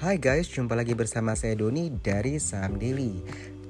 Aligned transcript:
Hai 0.00 0.16
guys, 0.16 0.48
jumpa 0.48 0.72
lagi 0.72 0.96
bersama 0.96 1.36
saya 1.36 1.52
Doni 1.52 1.92
dari 1.92 2.40
Saham 2.40 2.80
Daily. 2.80 3.20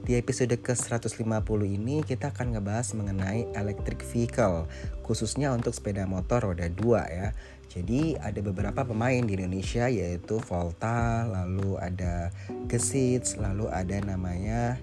Di 0.07 0.15
episode 0.15 0.55
ke-150 0.63 1.27
ini 1.67 2.07
kita 2.07 2.31
akan 2.31 2.55
ngebahas 2.55 2.95
mengenai 2.95 3.51
electric 3.59 4.07
vehicle, 4.07 4.71
khususnya 5.03 5.51
untuk 5.51 5.75
sepeda 5.75 6.07
motor 6.07 6.55
roda 6.55 6.71
2 6.71 6.87
ya. 7.11 7.35
Jadi 7.67 8.15
ada 8.15 8.39
beberapa 8.47 8.87
pemain 8.87 9.19
di 9.27 9.35
Indonesia 9.35 9.91
yaitu 9.91 10.39
Volta, 10.39 11.27
lalu 11.27 11.75
ada 11.83 12.31
Gesits, 12.71 13.35
lalu 13.35 13.67
ada 13.67 13.99
namanya 13.99 14.79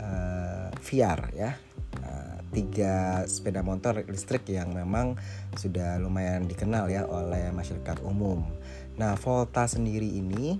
uh, 0.00 0.72
VR 0.80 1.28
ya. 1.36 1.60
Uh, 2.00 2.40
tiga 2.56 3.28
sepeda 3.28 3.60
motor 3.60 4.00
listrik 4.08 4.48
yang 4.48 4.72
memang 4.72 5.20
sudah 5.60 6.00
lumayan 6.00 6.48
dikenal 6.48 6.88
ya 6.88 7.04
oleh 7.04 7.52
masyarakat 7.52 8.00
umum. 8.00 8.48
Nah, 8.94 9.18
Volta 9.18 9.66
sendiri 9.66 10.06
ini 10.06 10.58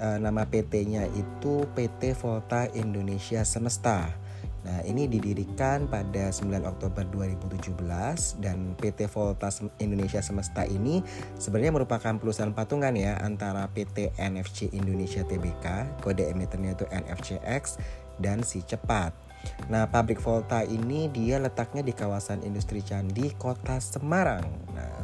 uh, 0.00 0.18
nama 0.20 0.44
PT-nya 0.48 1.08
itu 1.16 1.64
PT 1.72 2.12
Volta 2.18 2.68
Indonesia 2.76 3.44
Semesta. 3.44 4.12
Nah, 4.60 4.84
ini 4.84 5.08
didirikan 5.08 5.88
pada 5.88 6.28
9 6.28 6.52
Oktober 6.68 7.08
2017 7.08 7.80
dan 8.44 8.76
PT 8.76 9.08
Volta 9.08 9.48
Indonesia 9.80 10.20
Semesta 10.20 10.68
ini 10.68 11.00
sebenarnya 11.40 11.72
merupakan 11.80 12.12
perusahaan 12.20 12.52
patungan 12.52 12.92
ya 12.92 13.16
antara 13.24 13.64
PT 13.72 14.12
NFC 14.20 14.68
Indonesia 14.76 15.24
Tbk, 15.24 15.96
kode 16.04 16.28
emitennya 16.28 16.76
itu 16.76 16.84
NFCX 16.92 17.80
dan 18.20 18.44
Si 18.44 18.60
Cepat. 18.60 19.16
Nah, 19.72 19.88
pabrik 19.88 20.20
Volta 20.20 20.60
ini 20.60 21.08
dia 21.08 21.40
letaknya 21.40 21.80
di 21.80 21.96
kawasan 21.96 22.44
industri 22.44 22.84
Candi, 22.84 23.32
Kota 23.40 23.80
Semarang. 23.80 24.44
Nah, 24.76 24.99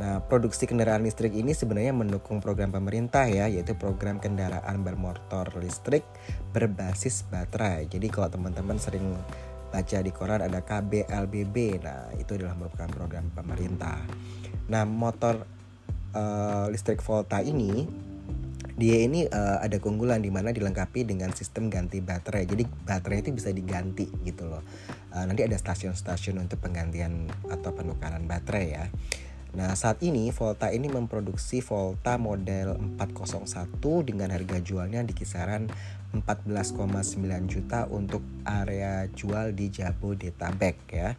Nah, 0.00 0.24
produksi 0.24 0.64
kendaraan 0.64 1.04
listrik 1.04 1.36
ini 1.36 1.52
sebenarnya 1.52 1.92
mendukung 1.92 2.40
program 2.40 2.72
pemerintah 2.72 3.28
ya, 3.28 3.52
yaitu 3.52 3.76
program 3.76 4.16
kendaraan 4.16 4.80
bermotor 4.80 5.52
listrik 5.60 6.08
berbasis 6.56 7.28
baterai. 7.28 7.84
Jadi 7.84 8.08
kalau 8.08 8.32
teman-teman 8.32 8.80
sering 8.80 9.12
baca 9.68 9.98
di 10.00 10.08
koran 10.08 10.40
ada 10.40 10.64
KBLBB, 10.64 11.84
nah 11.84 12.08
itu 12.16 12.32
adalah 12.32 12.56
merupakan 12.56 12.88
program 12.88 13.28
pemerintah. 13.36 14.00
Nah, 14.72 14.88
motor 14.88 15.44
uh, 16.16 16.66
listrik 16.72 17.04
Volta 17.04 17.44
ini 17.44 17.84
dia 18.80 19.04
ini 19.04 19.28
uh, 19.28 19.60
ada 19.60 19.76
keunggulan 19.76 20.24
di 20.24 20.32
mana 20.32 20.56
dilengkapi 20.56 21.04
dengan 21.04 21.36
sistem 21.36 21.68
ganti 21.68 22.00
baterai. 22.00 22.48
Jadi 22.48 22.64
baterai 22.64 23.20
itu 23.20 23.36
bisa 23.36 23.52
diganti 23.52 24.08
gitu 24.24 24.48
loh. 24.48 24.64
Uh, 25.12 25.28
nanti 25.28 25.44
ada 25.44 25.60
stasiun-stasiun 25.60 26.40
untuk 26.40 26.64
penggantian 26.64 27.28
atau 27.52 27.76
penukaran 27.76 28.24
baterai 28.24 28.66
ya. 28.72 28.88
Nah, 29.50 29.74
saat 29.74 29.98
ini 30.06 30.30
Volta 30.30 30.70
ini 30.70 30.86
memproduksi 30.86 31.58
Volta 31.58 32.14
model 32.14 32.78
401 32.98 33.80
dengan 34.06 34.30
harga 34.30 34.62
jualnya 34.62 35.02
di 35.02 35.10
kisaran 35.10 35.66
14,9 36.10 37.46
juta 37.46 37.86
untuk 37.86 38.22
area 38.42 39.06
jual 39.14 39.54
di 39.54 39.70
Jabodetabek 39.70 40.76
ya. 40.90 41.14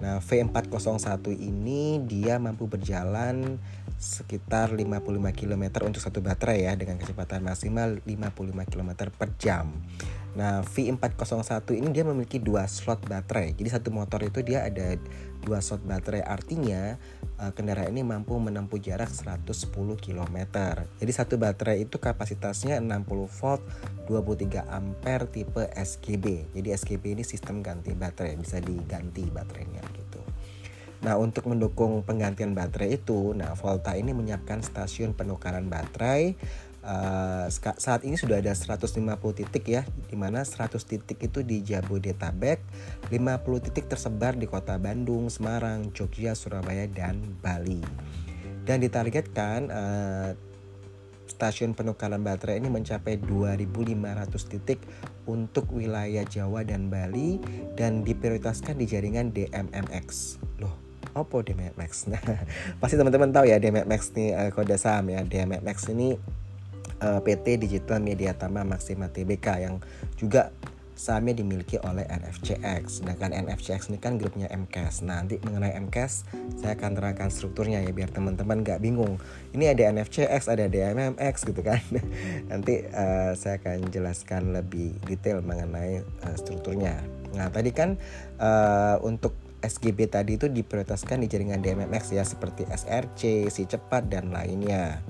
Nah, 0.00 0.20
V401 0.24 1.28
ini 1.36 2.00
dia 2.08 2.40
mampu 2.40 2.64
berjalan 2.64 3.60
sekitar 4.00 4.72
55 4.72 5.00
km 5.32 5.64
untuk 5.84 6.00
satu 6.00 6.24
baterai 6.24 6.66
ya 6.66 6.72
dengan 6.74 6.96
kecepatan 6.96 7.44
maksimal 7.44 8.00
55 8.04 8.72
km 8.72 8.90
per 9.12 9.28
jam. 9.36 9.76
Nah, 10.34 10.66
V401 10.66 11.78
ini 11.78 11.88
dia 11.94 12.02
memiliki 12.02 12.42
dua 12.42 12.66
slot 12.66 13.06
baterai. 13.06 13.54
Jadi 13.54 13.70
satu 13.70 13.94
motor 13.94 14.18
itu 14.26 14.42
dia 14.42 14.66
ada 14.66 14.98
dua 15.46 15.62
slot 15.62 15.86
baterai. 15.86 16.26
Artinya 16.26 16.98
uh, 17.38 17.54
kendaraan 17.54 17.94
ini 17.94 18.02
mampu 18.02 18.34
menempuh 18.34 18.82
jarak 18.82 19.14
110 19.14 19.70
km. 20.02 20.36
Jadi 20.98 21.12
satu 21.14 21.38
baterai 21.38 21.86
itu 21.86 22.02
kapasitasnya 22.02 22.82
60 22.82 23.30
volt 23.30 23.62
23 24.14 24.70
ampere 24.70 25.26
tipe 25.26 25.66
SGB. 25.74 26.54
Jadi 26.54 26.68
SGB 26.70 27.18
ini 27.18 27.24
sistem 27.26 27.66
ganti 27.66 27.90
baterai, 27.98 28.38
bisa 28.38 28.62
diganti 28.62 29.26
baterainya 29.26 29.82
gitu. 29.98 30.22
Nah, 31.02 31.18
untuk 31.18 31.50
mendukung 31.50 32.06
penggantian 32.06 32.54
baterai 32.54 32.96
itu, 33.02 33.34
nah 33.34 33.52
Volta 33.58 33.98
ini 33.98 34.14
menyiapkan 34.14 34.62
stasiun 34.62 35.12
penukaran 35.18 35.66
baterai 35.66 36.38
Uh, 36.84 37.48
saat 37.80 38.04
ini 38.04 38.12
sudah 38.20 38.44
ada 38.44 38.52
150 38.52 38.92
titik 39.32 39.64
ya, 39.72 39.88
di 40.04 40.20
mana 40.20 40.44
100 40.44 40.76
titik 40.84 41.16
itu 41.16 41.40
di 41.40 41.64
Jabodetabek, 41.64 42.60
50 43.08 43.64
titik 43.64 43.88
tersebar 43.88 44.36
di 44.36 44.44
kota 44.44 44.76
Bandung, 44.76 45.32
Semarang, 45.32 45.96
Jogja, 45.96 46.36
Surabaya, 46.36 46.84
dan 46.84 47.40
Bali. 47.40 47.80
Dan 48.68 48.84
ditargetkan 48.84 49.72
uh, 49.72 50.36
stasiun 51.34 51.74
penukaran 51.74 52.22
baterai 52.22 52.62
ini 52.62 52.70
mencapai 52.70 53.18
2.500 53.18 54.30
titik 54.46 54.78
untuk 55.26 55.66
wilayah 55.74 56.22
Jawa 56.22 56.62
dan 56.62 56.86
Bali 56.86 57.42
dan 57.74 58.06
diprioritaskan 58.06 58.78
di 58.78 58.86
jaringan 58.86 59.34
DMMX. 59.34 60.38
Loh, 60.62 60.78
apa 61.18 61.36
DMMX? 61.42 61.90
Nah, 62.14 62.22
pasti 62.78 62.94
teman-teman 62.94 63.34
tahu 63.34 63.50
ya 63.50 63.58
DMMX 63.58 64.14
ini 64.14 64.30
uh, 64.30 64.54
kode 64.54 64.78
saham 64.78 65.10
ya. 65.10 65.26
DMMX 65.26 65.90
ini 65.90 66.14
eh, 67.02 67.20
PT 67.20 67.58
Digital 67.58 67.98
Media 67.98 68.30
Tama 68.38 68.62
Maksima 68.62 69.10
Tbk 69.10 69.46
yang 69.58 69.82
juga 70.14 70.54
sahamnya 70.94 71.42
dimiliki 71.42 71.76
oleh 71.82 72.06
NFCX. 72.06 73.02
Sedangkan 73.02 73.34
NFCX 73.34 73.90
ini 73.90 73.98
kan 73.98 74.16
grupnya 74.16 74.46
MCAS. 74.50 75.02
Nah, 75.02 75.22
nanti 75.22 75.42
mengenai 75.42 75.74
MCAS 75.78 76.26
saya 76.58 76.78
akan 76.78 76.96
terangkan 76.96 77.28
strukturnya 77.30 77.82
ya 77.82 77.90
biar 77.90 78.10
teman-teman 78.10 78.62
nggak 78.62 78.80
bingung. 78.80 79.18
Ini 79.52 79.74
ada 79.74 79.90
NFCX, 79.94 80.50
ada 80.50 80.70
DMMX 80.70 81.34
gitu 81.46 81.60
kan. 81.60 81.82
nanti 82.50 82.86
uh, 82.88 83.34
saya 83.34 83.58
akan 83.60 83.90
jelaskan 83.90 84.54
lebih 84.54 84.96
detail 85.06 85.42
mengenai 85.42 86.02
uh, 86.02 86.36
strukturnya. 86.38 87.02
Nah, 87.34 87.50
tadi 87.50 87.74
kan 87.74 87.98
uh, 88.38 89.02
untuk 89.02 89.34
SGB 89.64 90.12
tadi 90.12 90.36
itu 90.36 90.46
diprioritaskan 90.46 91.24
di 91.24 91.26
jaringan 91.26 91.64
DMMX 91.64 92.12
ya 92.12 92.20
seperti 92.20 92.68
SRC, 92.68 93.48
si 93.48 93.64
cepat 93.64 94.12
dan 94.12 94.28
lainnya 94.28 95.00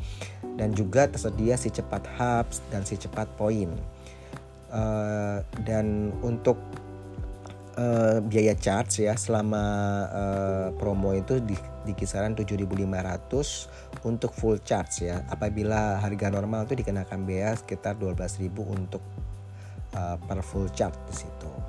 dan 0.55 0.71
juga 0.71 1.11
tersedia 1.11 1.59
si 1.59 1.71
cepat 1.71 2.07
hubs 2.15 2.63
dan 2.71 2.87
si 2.87 2.95
cepat 2.95 3.27
poin 3.35 3.71
uh, 4.75 5.39
dan 5.63 6.11
untuk 6.21 6.59
uh, 7.79 8.19
biaya 8.21 8.59
charge 8.59 9.07
ya 9.07 9.15
selama 9.15 9.65
uh, 10.11 10.67
promo 10.75 11.15
itu 11.15 11.39
di, 11.41 11.55
di 11.87 11.93
kisaran 11.95 12.35
7.500 12.35 14.05
untuk 14.05 14.35
full 14.35 14.59
charge 14.61 15.09
ya 15.09 15.23
apabila 15.31 16.03
harga 16.03 16.29
normal 16.29 16.67
itu 16.67 16.75
dikenakan 16.83 17.23
biaya 17.25 17.55
sekitar 17.55 17.97
12.000 17.97 18.51
untuk 18.51 19.03
uh, 19.95 20.19
per 20.19 20.43
full 20.43 20.69
charge 20.75 20.99
di 21.09 21.15
situ. 21.15 21.64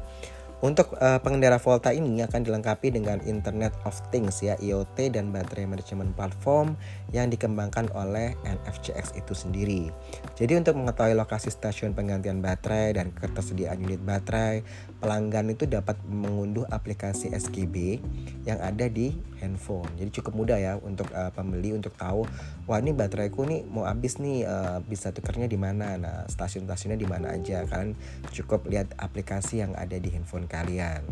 Untuk 0.65 0.97
uh, 0.97 1.21
pengendara 1.21 1.61
Volta 1.61 1.93
ini 1.93 2.25
akan 2.25 2.41
dilengkapi 2.41 2.89
dengan 2.89 3.21
Internet 3.21 3.77
of 3.85 4.01
Things 4.09 4.41
ya 4.41 4.57
IoT 4.57 5.13
dan 5.13 5.29
baterai 5.29 5.69
management 5.69 6.17
platform 6.17 6.73
yang 7.13 7.29
dikembangkan 7.29 7.93
oleh 7.93 8.33
NFCX 8.41 9.13
itu 9.13 9.37
sendiri. 9.37 9.93
Jadi 10.33 10.57
untuk 10.57 10.81
mengetahui 10.81 11.13
lokasi 11.13 11.53
stasiun 11.53 11.93
penggantian 11.93 12.41
baterai 12.41 12.97
dan 12.97 13.13
ketersediaan 13.13 13.77
unit 13.77 14.01
baterai, 14.01 14.65
pelanggan 15.05 15.53
itu 15.53 15.69
dapat 15.69 16.01
mengunduh 16.09 16.65
aplikasi 16.73 17.29
SGB 17.29 18.01
yang 18.49 18.57
ada 18.57 18.89
di 18.89 19.13
handphone. 19.45 19.93
Jadi 20.01 20.17
cukup 20.17 20.33
mudah 20.33 20.57
ya 20.57 20.81
untuk 20.81 21.13
uh, 21.13 21.29
pembeli 21.29 21.77
untuk 21.77 21.93
tahu 21.93 22.25
wah 22.65 22.81
ini 22.81 22.89
bateraiku 22.97 23.45
nih 23.45 23.61
mau 23.69 23.85
habis 23.85 24.17
nih 24.17 24.49
uh, 24.49 24.81
bisa 24.81 25.13
tukernya 25.13 25.45
di 25.45 25.61
mana. 25.61 25.93
Nah, 26.01 26.25
stasiun-stasiunnya 26.25 26.97
di 26.97 27.05
mana 27.05 27.37
aja. 27.37 27.61
Kalian 27.69 27.93
cukup 28.33 28.65
lihat 28.65 28.97
aplikasi 28.97 29.61
yang 29.61 29.77
ada 29.77 30.01
di 30.01 30.09
handphone 30.09 30.49
kalian. 30.55 31.03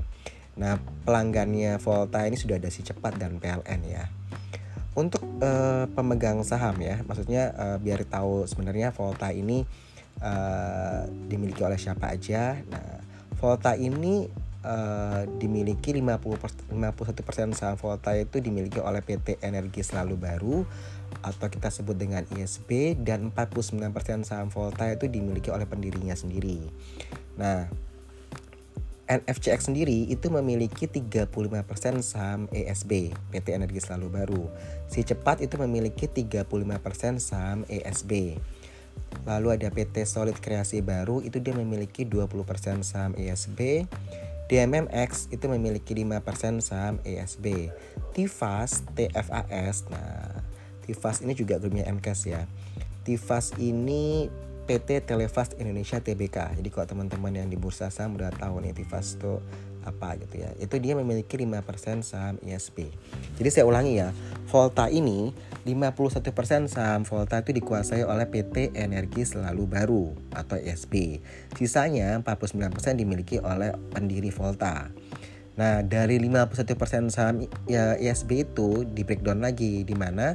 Nah, 0.56 0.78
pelanggannya 1.04 1.82
Volta 1.82 2.24
ini 2.30 2.38
sudah 2.38 2.62
ada 2.62 2.70
si 2.70 2.86
cepat 2.86 3.18
dan 3.18 3.42
PLN 3.42 3.82
ya. 3.90 4.06
Untuk 4.94 5.26
uh, 5.42 5.90
pemegang 5.92 6.46
saham 6.46 6.78
ya, 6.78 7.02
maksudnya 7.04 7.50
uh, 7.58 7.78
biar 7.82 8.06
tahu 8.06 8.46
sebenarnya 8.46 8.94
Volta 8.94 9.34
ini 9.34 9.66
uh, 10.22 11.10
dimiliki 11.28 11.66
oleh 11.66 11.82
siapa 11.82 12.14
aja. 12.14 12.62
Nah, 12.70 13.02
Volta 13.42 13.74
ini 13.74 14.30
uh, 14.64 15.26
dimiliki 15.42 15.92
50 15.98 16.78
51% 16.78 17.58
saham 17.58 17.76
Volta 17.76 18.14
itu 18.14 18.38
dimiliki 18.38 18.78
oleh 18.78 19.02
PT 19.04 19.42
Energi 19.42 19.82
Selalu 19.82 20.16
Baru 20.16 20.58
atau 21.22 21.48
kita 21.48 21.70
sebut 21.70 21.94
dengan 21.94 22.26
ISB 22.34 22.98
dan 22.98 23.30
49% 23.34 23.94
saham 24.26 24.50
Volta 24.50 24.90
itu 24.90 25.06
dimiliki 25.06 25.54
oleh 25.54 25.66
pendirinya 25.66 26.18
sendiri. 26.18 26.62
Nah, 27.38 27.70
NFCX 29.04 29.68
sendiri 29.68 30.08
itu 30.08 30.32
memiliki 30.32 30.88
35% 30.88 31.28
saham 32.00 32.48
ESB, 32.56 33.12
PT 33.36 33.48
Energi 33.52 33.84
Selalu 33.84 34.08
Baru. 34.08 34.44
Si 34.88 35.04
Cepat 35.04 35.44
itu 35.44 35.60
memiliki 35.60 36.08
35% 36.08 37.20
saham 37.20 37.68
ESB. 37.68 38.40
Lalu 39.28 39.48
ada 39.60 39.68
PT 39.74 40.08
Solid 40.08 40.40
Kreasi 40.40 40.80
Baru 40.80 41.20
itu 41.20 41.44
dia 41.44 41.52
memiliki 41.52 42.08
20% 42.08 42.84
saham 42.88 43.12
ESB. 43.20 43.90
DMMX 44.48 45.32
itu 45.32 45.46
memiliki 45.52 45.96
5% 45.98 46.64
saham 46.64 47.00
ESB. 47.04 47.72
Tifas, 48.16 48.88
TFAS, 48.96 49.90
nah 49.92 50.44
Tifas 50.84 51.24
ini 51.24 51.34
juga 51.34 51.58
grupnya 51.58 51.88
MKS 51.88 52.22
ya 52.28 52.44
Tifas 53.08 53.56
ini 53.60 54.28
PT 54.64 55.04
Telefast 55.04 55.60
Indonesia 55.60 56.00
Tbk. 56.00 56.56
Jadi 56.60 56.70
kalau 56.72 56.88
teman-teman 56.88 57.36
yang 57.36 57.48
di 57.52 57.60
bursa 57.60 57.92
saham 57.92 58.16
udah 58.16 58.32
tahu 58.32 58.64
nih 58.64 58.72
Tifas 58.72 59.20
itu 59.20 59.44
apa 59.84 60.16
gitu 60.16 60.40
ya. 60.40 60.56
Itu 60.58 60.80
dia 60.80 60.96
memiliki 60.96 61.36
5% 61.36 61.60
saham 62.02 62.40
ISP. 62.40 62.88
Jadi 63.36 63.50
saya 63.52 63.68
ulangi 63.68 64.00
ya, 64.00 64.16
Volta 64.48 64.88
ini 64.88 65.36
51% 65.68 66.72
saham 66.72 67.04
Volta 67.04 67.44
itu 67.44 67.52
dikuasai 67.52 68.08
oleh 68.08 68.28
PT 68.28 68.72
Energi 68.76 69.28
Selalu 69.28 69.64
Baru 69.68 70.06
atau 70.32 70.56
ISP. 70.56 71.20
Sisanya 71.60 72.20
49% 72.24 72.96
dimiliki 72.96 73.44
oleh 73.44 73.76
pendiri 73.92 74.32
Volta. 74.32 74.88
Nah, 75.54 75.86
dari 75.86 76.18
51% 76.18 77.14
saham 77.14 77.46
ya, 77.70 77.94
ISB 77.94 78.50
itu 78.50 78.90
di 78.90 79.06
breakdown 79.06 79.46
lagi 79.46 79.86
di 79.86 79.94
mana 79.94 80.34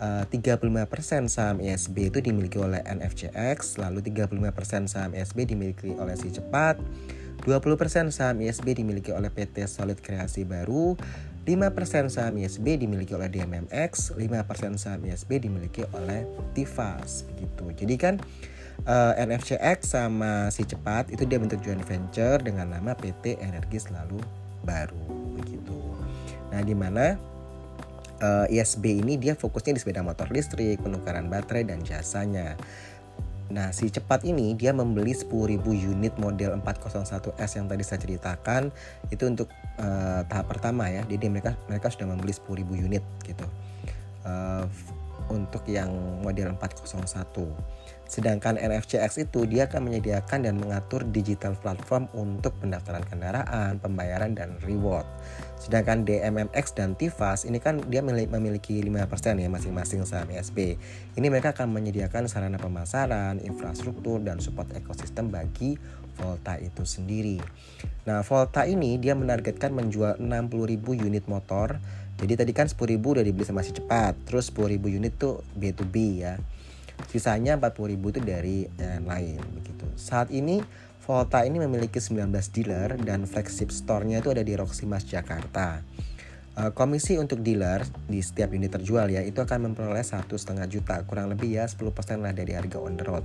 uh, 0.00 0.24
35% 0.26 1.28
saham 1.28 1.60
ISB 1.60 2.10
itu 2.10 2.18
dimiliki 2.24 2.58
oleh 2.58 2.80
NFCX, 2.82 3.78
lalu 3.78 4.02
35% 4.02 4.90
saham 4.90 5.12
ISB 5.14 5.46
dimiliki 5.46 5.94
oleh 5.94 6.16
Si 6.16 6.32
Cepat, 6.32 6.80
20% 7.44 8.12
saham 8.12 8.36
ISB 8.40 8.76
dimiliki 8.76 9.12
oleh 9.12 9.28
PT 9.32 9.64
Solid 9.68 10.00
Kreasi 10.00 10.44
Baru, 10.44 10.96
5% 11.48 12.12
saham 12.12 12.36
ISB 12.36 12.84
dimiliki 12.84 13.16
oleh 13.16 13.32
DMMX, 13.32 14.12
5% 14.16 14.76
saham 14.76 15.00
ISB 15.08 15.40
dimiliki 15.40 15.88
oleh 15.96 16.28
Tifas 16.52 17.24
begitu. 17.24 17.64
Jadi 17.84 17.94
kan 17.96 18.14
uh, 18.84 19.16
eh, 19.16 19.24
NFCX 19.24 19.96
sama 19.96 20.52
Si 20.52 20.68
Cepat 20.68 21.08
itu 21.08 21.24
dia 21.24 21.40
bentuk 21.40 21.64
joint 21.64 21.80
venture 21.80 22.38
dengan 22.44 22.76
nama 22.76 22.92
PT 22.92 23.40
Energi 23.40 23.80
Selalu 23.80 24.20
Baru 24.60 25.32
begitu. 25.40 25.80
Nah, 26.52 26.60
di 26.60 26.76
mana 26.76 27.16
uh, 28.20 28.46
eh, 28.46 28.60
ISB 28.60 29.02
ini 29.02 29.16
dia 29.16 29.34
fokusnya 29.34 29.76
di 29.76 29.80
sepeda 29.80 30.04
motor 30.04 30.28
listrik, 30.30 30.80
penukaran 30.80 31.26
baterai 31.32 31.66
dan 31.66 31.80
jasanya. 31.82 32.54
Nah, 33.50 33.74
si 33.74 33.90
cepat 33.90 34.22
ini 34.22 34.54
dia 34.54 34.70
membeli 34.70 35.10
10.000 35.10 35.58
unit 35.66 36.14
model 36.22 36.54
401S 36.62 37.50
yang 37.58 37.66
tadi 37.66 37.82
saya 37.82 37.98
ceritakan 37.98 38.70
itu 39.10 39.26
untuk 39.26 39.50
uh, 39.82 40.22
tahap 40.30 40.46
pertama 40.46 40.86
ya. 40.86 41.02
Jadi 41.02 41.26
mereka 41.26 41.58
mereka 41.66 41.90
sudah 41.90 42.06
membeli 42.06 42.30
10.000 42.30 42.86
unit 42.86 43.02
gitu. 43.26 43.46
Uh, 44.22 44.62
untuk 45.30 45.66
yang 45.66 45.90
model 46.22 46.54
401. 46.58 47.10
Sedangkan 48.10 48.58
NFCX 48.58 49.30
itu 49.30 49.46
dia 49.46 49.70
akan 49.70 49.86
menyediakan 49.86 50.42
dan 50.42 50.58
mengatur 50.58 51.06
digital 51.06 51.54
platform 51.54 52.10
untuk 52.10 52.58
pendaftaran 52.58 53.06
kendaraan, 53.06 53.78
pembayaran 53.78 54.34
dan 54.34 54.58
reward. 54.66 55.06
Sedangkan 55.62 56.02
DMMX 56.02 56.74
dan 56.74 56.98
Tifas 56.98 57.46
ini 57.46 57.62
kan 57.62 57.78
dia 57.86 58.02
memiliki 58.02 58.82
5% 58.82 59.38
ya 59.38 59.46
masing-masing 59.46 60.02
saham 60.02 60.26
ESB. 60.26 60.74
Ini 61.14 61.26
mereka 61.30 61.54
akan 61.54 61.70
menyediakan 61.70 62.26
sarana 62.26 62.58
pemasaran, 62.58 63.38
infrastruktur 63.46 64.18
dan 64.18 64.42
support 64.42 64.74
ekosistem 64.74 65.30
bagi 65.30 65.78
Volta 66.18 66.58
itu 66.58 66.82
sendiri. 66.82 67.38
Nah, 68.10 68.26
Volta 68.26 68.66
ini 68.66 68.98
dia 68.98 69.14
menargetkan 69.14 69.70
menjual 69.70 70.18
60.000 70.18 71.06
unit 71.06 71.24
motor. 71.30 71.78
Jadi 72.18 72.36
tadi 72.36 72.52
kan 72.52 72.66
10.000 72.66 73.00
udah 73.00 73.22
dibeli 73.24 73.46
sama 73.46 73.62
si 73.62 73.70
cepat, 73.72 74.18
terus 74.26 74.50
10.000 74.52 74.76
unit 74.82 75.14
tuh 75.16 75.40
B2B 75.56 75.94
ya. 76.20 76.36
Sisanya 77.08 77.56
40.000 77.56 77.96
itu 77.96 78.20
dari 78.20 78.58
yang 78.76 79.06
lain 79.08 79.40
begitu. 79.56 79.86
Saat 79.96 80.28
ini 80.34 80.60
Volta 81.00 81.42
ini 81.42 81.58
memiliki 81.58 81.98
19 81.98 82.28
dealer 82.52 82.94
dan 83.00 83.24
flagship 83.26 83.72
store-nya 83.72 84.20
itu 84.20 84.30
ada 84.30 84.44
di 84.44 84.54
Roxy 84.54 84.84
Mas 84.86 85.02
Jakarta. 85.08 85.82
Eh, 86.60 86.74
komisi 86.76 87.16
untuk 87.16 87.40
dealer 87.40 87.86
di 88.04 88.20
setiap 88.20 88.52
unit 88.52 88.68
terjual 88.68 89.08
ya 89.08 89.24
itu 89.24 89.40
akan 89.40 89.72
memperoleh 89.72 90.04
satu 90.04 90.36
setengah 90.36 90.68
juta 90.68 91.00
kurang 91.08 91.32
lebih 91.32 91.56
ya 91.56 91.64
10% 91.64 92.20
lah 92.20 92.36
dari 92.36 92.52
harga 92.52 92.76
on 92.76 93.00
the 93.00 93.06
road. 93.06 93.24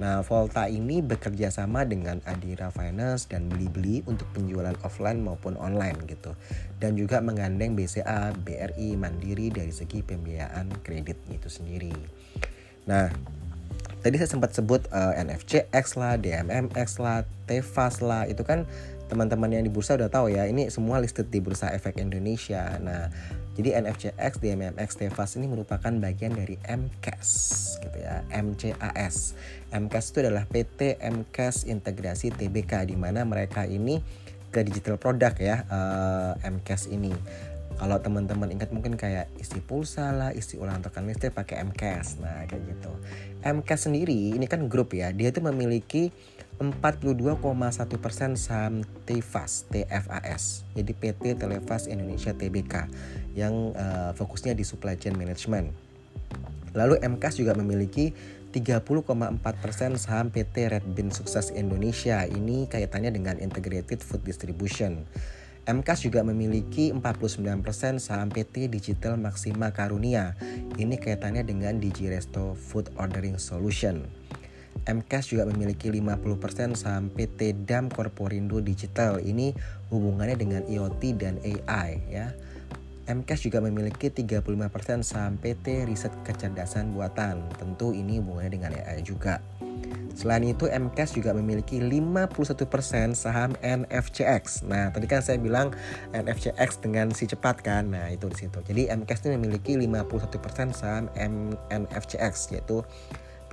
Nah 0.00 0.24
Volta 0.24 0.70
ini 0.72 1.04
bekerja 1.04 1.52
sama 1.52 1.84
dengan 1.84 2.24
Adira 2.24 2.72
Finance 2.72 3.28
dan 3.28 3.52
beli-beli 3.52 4.06
untuk 4.08 4.24
penjualan 4.32 4.72
offline 4.86 5.20
maupun 5.20 5.58
online 5.60 6.06
gitu 6.08 6.32
dan 6.80 6.96
juga 6.96 7.20
menggandeng 7.20 7.76
BCA, 7.76 8.32
BRI, 8.40 8.96
Mandiri 8.96 9.52
dari 9.52 9.74
segi 9.74 10.00
pembiayaan 10.00 10.86
kredit 10.86 11.18
itu 11.28 11.52
sendiri. 11.52 12.21
Nah, 12.86 13.10
tadi 14.02 14.18
saya 14.18 14.30
sempat 14.30 14.50
sebut 14.52 14.82
uh, 14.90 15.14
eh, 15.14 15.22
NFCX 15.22 15.94
lah, 15.94 16.18
DMMX 16.18 16.98
lah, 16.98 17.22
Tefas 17.46 18.02
lah, 18.02 18.26
itu 18.26 18.42
kan 18.42 18.66
teman-teman 19.06 19.52
yang 19.52 19.62
di 19.62 19.70
bursa 19.70 19.94
udah 19.94 20.08
tahu 20.08 20.32
ya, 20.32 20.48
ini 20.48 20.72
semua 20.72 20.96
listed 20.96 21.28
di 21.28 21.38
Bursa 21.38 21.68
Efek 21.76 22.00
Indonesia. 22.00 22.80
Nah, 22.80 23.12
jadi 23.52 23.84
NFCX, 23.84 24.40
DMMX, 24.40 24.96
Tefas 24.96 25.36
ini 25.36 25.44
merupakan 25.44 25.92
bagian 25.92 26.32
dari 26.32 26.56
MCAS 26.64 27.28
gitu 27.84 27.98
ya, 28.00 28.24
MCAS. 28.32 29.36
MCAS 29.68 30.04
itu 30.08 30.18
adalah 30.24 30.48
PT 30.48 30.96
MCAS 30.96 31.68
Integrasi 31.68 32.32
TBK 32.32 32.88
di 32.88 32.96
mana 32.96 33.28
mereka 33.28 33.68
ini 33.68 34.00
ke 34.48 34.64
digital 34.64 34.96
product 34.96 35.36
ya, 35.44 35.68
uh, 35.68 36.32
MCAS 36.40 36.88
ini 36.88 37.12
kalau 37.82 37.98
teman-teman 37.98 38.46
ingat 38.54 38.70
mungkin 38.70 38.94
kayak 38.94 39.26
isi 39.42 39.58
pulsa 39.58 40.14
lah, 40.14 40.30
isi 40.30 40.54
ulang 40.54 40.86
tekan 40.86 41.02
listrik 41.02 41.34
pakai 41.34 41.66
MCAS. 41.66 42.22
Nah, 42.22 42.46
kayak 42.46 42.62
gitu. 42.78 42.94
MCAS 43.42 43.90
sendiri 43.90 44.38
ini 44.38 44.46
kan 44.46 44.70
grup 44.70 44.94
ya, 44.94 45.10
dia 45.10 45.34
itu 45.34 45.42
memiliki 45.42 46.14
42,1% 46.62 48.38
saham 48.38 48.86
TFAS, 49.02 49.66
TFAS. 49.66 50.62
Jadi 50.78 50.92
PT 50.94 51.42
Telefas 51.42 51.90
Indonesia 51.90 52.30
Tbk 52.30 52.86
yang 53.34 53.74
uh, 53.74 54.14
fokusnya 54.14 54.54
di 54.54 54.62
supply 54.62 54.94
chain 54.94 55.18
management. 55.18 55.74
Lalu 56.78 57.02
MCAS 57.02 57.34
juga 57.34 57.58
memiliki 57.58 58.14
30,4% 58.54 59.42
saham 59.98 60.30
PT 60.30 60.70
Red 60.70 60.86
Bean 60.94 61.10
Sukses 61.10 61.50
Indonesia. 61.50 62.30
Ini 62.30 62.70
kaitannya 62.70 63.10
dengan 63.10 63.42
Integrated 63.42 64.06
Food 64.06 64.22
Distribution. 64.22 65.02
MKAS 65.62 66.02
juga 66.02 66.26
memiliki 66.26 66.90
49% 66.90 68.02
saham 68.02 68.34
PT 68.34 68.66
Digital 68.66 69.14
Maxima 69.14 69.70
Karunia. 69.70 70.34
Ini 70.74 70.98
kaitannya 70.98 71.46
dengan 71.46 71.78
Digiresto 71.78 72.58
Food 72.58 72.90
Ordering 72.98 73.38
Solution. 73.38 74.02
MKAS 74.82 75.30
juga 75.30 75.46
memiliki 75.46 75.86
50% 75.86 76.74
saham 76.74 77.14
PT 77.14 77.62
Dam 77.62 77.86
Corporindo 77.94 78.58
Digital. 78.58 79.22
Ini 79.22 79.54
hubungannya 79.94 80.34
dengan 80.34 80.66
IoT 80.66 81.02
dan 81.14 81.38
AI 81.38 82.10
ya. 82.10 82.34
MKAS 83.06 83.46
juga 83.46 83.62
memiliki 83.62 84.10
35% 84.10 85.06
saham 85.06 85.38
PT 85.38 85.86
Riset 85.86 86.10
Kecerdasan 86.26 86.90
Buatan. 86.90 87.38
Tentu 87.54 87.94
ini 87.94 88.18
hubungannya 88.18 88.50
dengan 88.50 88.74
AI 88.82 89.06
juga. 89.06 89.38
Selain 90.12 90.44
itu 90.44 90.68
MCAS 90.68 91.16
juga 91.16 91.32
memiliki 91.32 91.80
51% 91.80 92.28
saham 93.16 93.56
NFCX. 93.64 94.68
Nah, 94.68 94.92
tadi 94.92 95.06
kan 95.08 95.24
saya 95.24 95.40
bilang 95.40 95.72
NFCX 96.12 96.84
dengan 96.84 97.10
si 97.10 97.26
cepat 97.26 97.64
kan. 97.64 97.90
Nah, 97.90 98.12
itu 98.12 98.28
di 98.28 98.46
situ. 98.46 98.58
Jadi 98.62 98.92
MCAS 98.92 99.24
ini 99.26 99.36
memiliki 99.40 99.74
51% 99.74 100.76
saham 100.76 101.08
NFCX 101.70 102.54
yaitu 102.54 102.84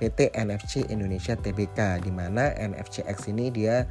PT 0.00 0.32
NFC 0.32 0.88
Indonesia 0.88 1.36
Tbk 1.36 2.00
di 2.00 2.08
mana 2.08 2.56
NFCX 2.56 3.28
ini 3.28 3.52
dia 3.52 3.84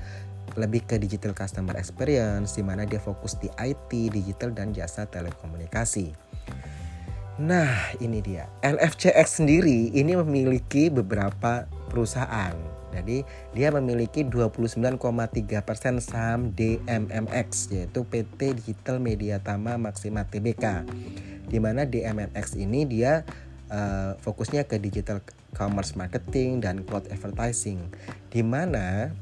lebih 0.57 0.81
ke 0.89 0.97
digital 0.97 1.37
customer 1.37 1.77
experience 1.77 2.57
di 2.57 2.65
mana 2.65 2.89
dia 2.89 2.97
fokus 2.97 3.37
di 3.37 3.53
IT, 3.61 3.91
digital 4.09 4.49
dan 4.49 4.73
jasa 4.73 5.05
telekomunikasi. 5.05 6.28
Nah, 7.39 7.95
ini 8.03 8.19
dia. 8.19 8.51
NFCX 8.59 9.39
sendiri 9.39 9.95
ini 9.95 10.11
memiliki 10.11 10.91
beberapa 10.91 11.71
perusahaan. 11.87 12.51
Jadi 12.91 13.23
dia 13.55 13.71
memiliki 13.71 14.27
29,3% 14.27 16.03
saham 16.03 16.51
DMMX 16.51 17.71
yaitu 17.71 18.03
PT 18.03 18.59
Digital 18.59 18.99
Media 18.99 19.39
Tama 19.39 19.79
Maksima 19.79 20.27
Tbk. 20.27 20.83
Di 21.47 21.63
mana 21.63 21.87
DMMX 21.87 22.59
ini 22.59 22.83
dia 22.83 23.23
uh, 23.71 24.19
fokusnya 24.19 24.67
ke 24.67 24.75
digital 24.75 25.23
commerce 25.55 25.95
marketing 25.95 26.59
dan 26.59 26.83
cloud 26.83 27.07
advertising. 27.07 27.79
Di 28.27 28.43
mana 28.43 29.15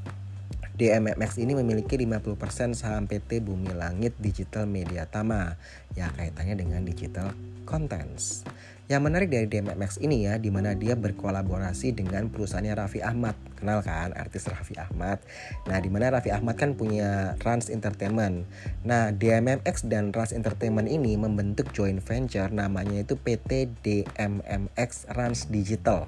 DMMX 0.73 1.37
ini 1.37 1.53
memiliki 1.53 2.01
50% 2.01 2.73
saham 2.73 3.05
PT 3.05 3.45
Bumi 3.45 3.77
Langit 3.77 4.17
Digital 4.17 4.65
Media 4.65 5.05
Tama 5.05 5.53
ya 5.93 6.09
kaitannya 6.17 6.57
dengan 6.57 6.81
digital 6.81 7.33
contents. 7.67 8.47
Yang 8.87 9.01
menarik 9.03 9.27
dari 9.27 9.51
DMMX 9.51 9.99
ini 9.99 10.23
ya, 10.23 10.39
di 10.39 10.47
mana 10.47 10.71
dia 10.71 10.95
berkolaborasi 10.95 11.91
dengan 11.91 12.31
perusahaannya 12.31 12.71
Raffi 12.71 13.03
Ahmad. 13.03 13.35
Kenal 13.59 13.83
kan 13.83 14.15
artis 14.15 14.47
Raffi 14.47 14.79
Ahmad? 14.79 15.19
Nah, 15.67 15.83
di 15.83 15.91
mana 15.91 16.07
Raffi 16.07 16.31
Ahmad 16.31 16.55
kan 16.55 16.79
punya 16.79 17.35
Rans 17.43 17.67
Entertainment. 17.67 18.47
Nah, 18.87 19.11
DMMX 19.11 19.91
dan 19.91 20.15
Rans 20.15 20.31
Entertainment 20.31 20.87
ini 20.87 21.19
membentuk 21.19 21.75
joint 21.75 21.99
venture 21.99 22.47
namanya 22.47 23.03
itu 23.03 23.19
PT 23.19 23.75
DMMX 23.83 25.11
Rans 25.11 25.51
Digital 25.51 26.07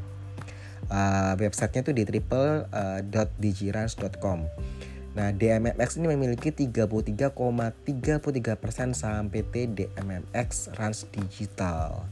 uh, 0.88 1.36
websitenya 1.38 1.86
tuh 1.86 1.96
di 1.96 2.04
triple.digirans.com. 2.08 4.40
Nah, 5.18 5.34
DMMX 5.34 5.98
ini 5.98 6.14
memiliki 6.14 6.54
33,33% 6.54 8.94
saham 8.94 9.34
PT 9.34 9.74
DMMX 9.74 10.78
Rans 10.78 11.10
Digital. 11.10 12.06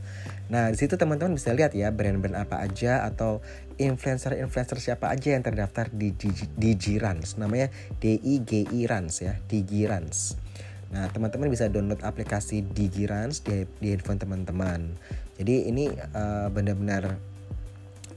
Nah, 0.48 0.72
di 0.72 0.78
situ 0.80 0.96
teman-teman 0.98 1.38
bisa 1.38 1.54
lihat 1.54 1.78
ya 1.78 1.94
brand-brand 1.94 2.40
apa 2.40 2.64
aja 2.64 3.06
atau 3.06 3.44
influencer-influencer 3.78 4.82
siapa 4.82 5.14
aja 5.14 5.38
yang 5.38 5.46
terdaftar 5.46 5.94
di 5.94 6.10
Digirans. 6.58 7.38
Namanya 7.38 7.70
DIGI 8.02 8.90
Rans 8.90 9.22
ya, 9.22 9.38
Digirans. 9.46 10.40
Nah, 10.88 11.12
teman-teman 11.12 11.52
bisa 11.52 11.68
download 11.68 12.00
aplikasi 12.02 12.64
Digirans 12.64 13.44
di, 13.44 13.68
di 13.78 13.92
handphone 13.92 14.24
teman-teman. 14.24 14.96
Jadi 15.38 15.70
ini 15.70 15.92
uh, 15.92 16.48
benar-benar 16.50 17.20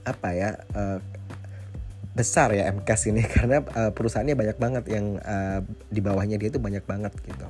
apa 0.07 0.29
ya? 0.33 0.57
Uh, 0.73 0.97
besar 2.11 2.51
ya 2.51 2.67
MKS 2.71 3.01
ini 3.11 3.23
karena 3.35 3.63
uh, 3.63 3.91
perusahaannya 3.95 4.35
banyak 4.35 4.57
banget 4.59 4.83
yang 4.91 5.19
uh, 5.23 5.63
di 5.87 6.03
bawahnya 6.03 6.35
dia 6.35 6.51
itu 6.51 6.59
banyak 6.59 6.83
banget 6.83 7.13
gitu. 7.23 7.47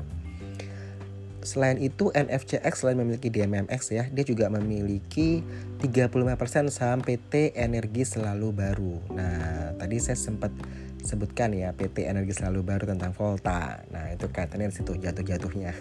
Selain 1.42 1.82
itu 1.82 2.14
NFCX 2.14 2.86
selain 2.86 3.02
memiliki 3.02 3.34
DMMX 3.34 3.82
ya, 3.90 4.06
dia 4.14 4.22
juga 4.22 4.46
memiliki 4.54 5.42
35% 5.82 6.70
saham 6.70 7.02
PT 7.02 7.58
Energi 7.58 8.06
Selalu 8.06 8.54
Baru. 8.54 9.02
Nah, 9.10 9.74
tadi 9.74 9.98
saya 9.98 10.22
sempat 10.22 10.54
sebutkan 11.02 11.58
ya 11.58 11.74
PT 11.74 12.06
Energi 12.06 12.38
Selalu 12.38 12.62
Baru 12.62 12.86
tentang 12.86 13.18
Volta. 13.18 13.82
Nah, 13.90 14.14
itu 14.14 14.30
kaitannya 14.30 14.70
di 14.70 14.76
situ 14.78 14.94
jatuh-jatuhnya. 14.94 15.74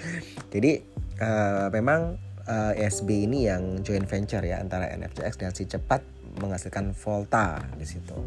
Jadi 0.54 0.86
uh, 1.18 1.66
memang 1.74 2.14
uh, 2.46 2.72
SB 2.78 3.28
ini 3.28 3.50
yang 3.50 3.82
joint 3.82 4.06
venture 4.06 4.42
ya 4.42 4.62
antara 4.62 4.86
NFCX 4.94 5.34
dan 5.34 5.50
si 5.50 5.66
cepat 5.66 6.00
menghasilkan 6.36 6.92
Volta 6.92 7.64
di 7.80 7.86
situ. 7.88 8.18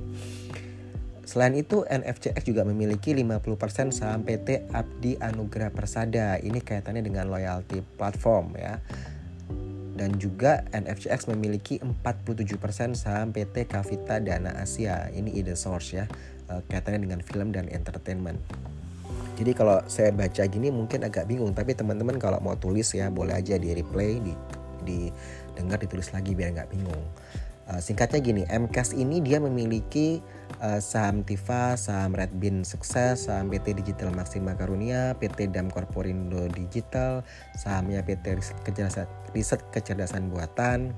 Selain 1.22 1.55
itu, 1.55 1.88
NFCX 1.88 2.43
juga 2.43 2.67
memiliki 2.67 3.15
50% 3.15 3.96
saham 3.96 4.27
PT 4.27 4.67
Abdi 4.74 5.15
Anugrah 5.22 5.72
Persada. 5.72 6.36
Ini 6.41 6.60
kaitannya 6.60 7.05
dengan 7.05 7.31
loyalty 7.31 7.79
platform 7.96 8.58
ya. 8.60 8.84
Dan 9.96 10.20
juga 10.20 10.65
NFCX 10.75 11.31
memiliki 11.31 11.79
47% 11.79 13.00
saham 13.00 13.31
PT 13.31 13.70
Kavita 13.70 14.20
Dana 14.20 14.60
Asia. 14.60 15.08
Ini 15.08 15.31
ide 15.31 15.55
source 15.55 15.96
ya. 15.96 16.05
Eh, 16.51 16.62
kaitannya 16.67 17.08
dengan 17.08 17.22
film 17.24 17.55
dan 17.55 17.72
entertainment. 17.72 18.41
Jadi 19.39 19.51
kalau 19.55 19.79
saya 19.88 20.12
baca 20.12 20.43
gini 20.46 20.67
mungkin 20.67 21.08
agak 21.08 21.31
bingung, 21.31 21.55
tapi 21.55 21.72
teman-teman 21.74 22.20
kalau 22.20 22.43
mau 22.43 22.60
tulis 22.60 22.91
ya 22.91 23.08
boleh 23.08 23.39
aja 23.39 23.55
di 23.55 23.72
replay, 23.72 24.20
di, 24.20 24.34
di 24.84 25.00
dengar 25.55 25.79
ditulis 25.79 26.12
lagi 26.12 26.36
biar 26.36 26.60
nggak 26.60 26.70
bingung. 26.75 27.01
Uh, 27.70 27.77
singkatnya 27.77 28.20
gini, 28.20 28.44
MCAS 28.50 28.98
ini 28.98 29.22
dia 29.22 29.38
memiliki 29.38 30.20
uh, 30.60 30.82
saham 30.82 31.22
Tifa, 31.22 31.77
saham 31.77 32.12
Red 32.18 32.34
Bean 32.41 32.65
Sukses, 32.65 33.30
saham 33.30 33.53
PT 33.53 33.77
Digital 33.77 34.12
Maxima 34.12 34.58
Karunia, 34.58 35.13
PT 35.22 35.53
Dam 35.53 35.70
Corporindo 35.70 36.50
Digital, 36.51 37.22
sahamnya 37.56 38.01
PT 38.01 38.38
Riset 38.38 38.58
Kecerdasan, 38.65 39.08
Riset 39.32 39.62
Kecerdasan 39.72 40.34
Buatan. 40.34 40.91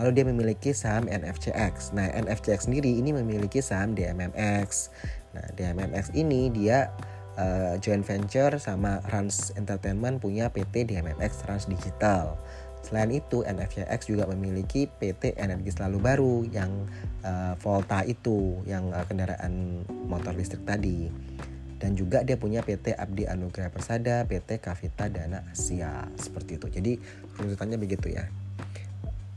Lalu 0.00 0.10
dia 0.16 0.24
memiliki 0.26 0.70
saham 0.72 1.06
NFCX. 1.06 1.92
Nah, 1.92 2.08
NFCX 2.10 2.66
sendiri 2.66 2.88
ini 2.88 3.12
memiliki 3.12 3.60
saham 3.60 3.92
DMMX. 3.92 4.90
Nah, 5.36 5.46
DMMX 5.54 6.16
ini 6.16 6.50
dia 6.50 6.90
uh, 7.36 7.74
joint 7.78 8.02
venture 8.04 8.56
sama 8.58 8.98
Rans 9.12 9.52
Entertainment 9.54 10.18
punya 10.18 10.48
PT 10.50 10.88
DMMX 10.88 11.46
Rans 11.46 11.68
Digital. 11.68 12.36
Selain 12.80 13.12
itu, 13.12 13.44
NFCX 13.44 14.08
juga 14.08 14.24
memiliki 14.26 14.88
PT 14.88 15.36
Energi 15.36 15.70
Selalu 15.70 15.98
Baru 16.00 16.36
yang 16.48 16.88
uh, 17.22 17.54
Volta 17.60 18.02
itu, 18.02 18.64
yang 18.64 18.88
uh, 18.90 19.04
kendaraan 19.04 19.84
motor 20.08 20.32
listrik 20.32 20.64
tadi. 20.64 21.12
Dan 21.80 21.96
juga 21.96 22.20
dia 22.24 22.36
punya 22.36 22.60
PT 22.60 22.92
Abdi 22.92 23.24
Anugrah 23.24 23.72
Persada, 23.72 24.24
PT 24.28 24.60
Kavita 24.60 25.08
Dana 25.08 25.44
Asia, 25.48 26.08
seperti 26.16 26.60
itu. 26.60 26.66
Jadi 26.68 26.92
runutannya 27.40 27.76
begitu 27.80 28.12
ya. 28.12 28.28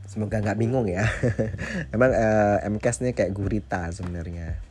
Semoga 0.08 0.40
nggak 0.40 0.60
bingung 0.60 0.88
ya. 0.88 1.04
Emang 1.94 2.12
uh, 2.12 2.60
MCAS 2.68 3.00
ini 3.00 3.16
kayak 3.16 3.32
gurita 3.32 3.88
sebenarnya. 3.92 4.63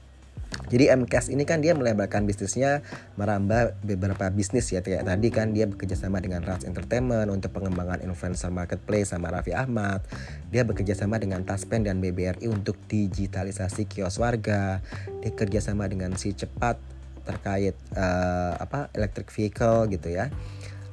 Jadi 0.74 0.90
MCAS 0.90 1.30
ini 1.30 1.46
kan 1.46 1.62
dia 1.62 1.78
melebarkan 1.78 2.26
bisnisnya 2.26 2.82
merambah 3.14 3.78
beberapa 3.86 4.34
bisnis 4.34 4.74
ya 4.74 4.82
kayak 4.82 5.06
tadi 5.06 5.30
kan 5.30 5.54
dia 5.54 5.70
bekerja 5.70 5.94
sama 5.94 6.18
dengan 6.18 6.42
Rans 6.42 6.66
Entertainment 6.66 7.30
untuk 7.30 7.54
pengembangan 7.54 8.02
influencer 8.02 8.50
marketplace 8.50 9.14
sama 9.14 9.30
Raffi 9.30 9.54
Ahmad. 9.54 10.02
Dia 10.50 10.66
bekerja 10.66 10.98
sama 10.98 11.22
dengan 11.22 11.46
Taspen 11.46 11.86
dan 11.86 12.02
BBRI 12.02 12.50
untuk 12.50 12.74
digitalisasi 12.90 13.86
kios 13.86 14.18
warga. 14.18 14.82
Dia 15.22 15.30
kerja 15.38 15.62
sama 15.62 15.86
dengan 15.86 16.18
si 16.18 16.34
cepat 16.34 16.82
terkait 17.22 17.78
uh, 17.94 18.58
apa 18.58 18.90
electric 18.98 19.30
vehicle 19.30 19.94
gitu 19.94 20.10
ya. 20.10 20.34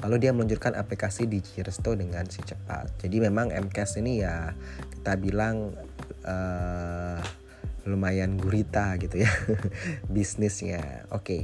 Lalu 0.05 0.29
dia 0.29 0.37
meluncurkan 0.37 0.77
aplikasi 0.77 1.25
di 1.25 1.41
Resto 1.41 1.97
dengan 1.97 2.29
si 2.29 2.45
cepat. 2.45 3.01
Jadi 3.01 3.17
memang 3.17 3.49
MCAS 3.49 3.97
ini 3.97 4.21
ya 4.21 4.53
kita 4.93 5.17
bilang 5.17 5.73
uh, 6.29 7.40
lumayan 7.89 8.37
gurita 8.37 9.01
gitu 9.01 9.25
ya 9.25 9.33
bisnisnya. 10.15 11.09
Oke. 11.13 11.25
Okay. 11.25 11.43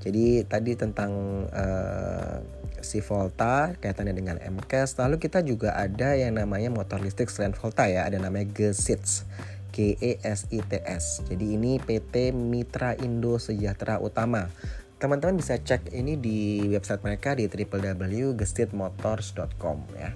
jadi 0.00 0.48
tadi 0.48 0.80
tentang 0.80 1.44
uh, 1.52 2.40
si 2.80 3.04
Volta 3.04 3.76
kaitannya 3.76 4.16
dengan 4.16 4.40
MCAS 4.40 4.96
lalu 4.96 5.20
kita 5.20 5.44
juga 5.44 5.76
ada 5.76 6.16
yang 6.16 6.40
namanya 6.40 6.72
motor 6.72 7.04
listrik 7.04 7.28
selain 7.28 7.52
Volta 7.52 7.84
ya. 7.84 8.08
Ada 8.08 8.16
namanya 8.20 8.48
Gesits. 8.52 9.28
GESITS 9.70 11.30
jadi 11.30 11.46
ini 11.54 11.78
PT 11.78 12.34
Mitra 12.34 12.98
Indo 12.98 13.38
Sejahtera 13.38 14.02
Utama. 14.02 14.50
Teman-teman 14.98 15.38
bisa 15.38 15.54
cek 15.56 15.94
ini 15.94 16.18
di 16.18 16.66
website 16.68 17.06
mereka 17.06 17.38
di 17.38 17.46
www.gesitmotors.com 17.48 19.78
ya 19.96 20.12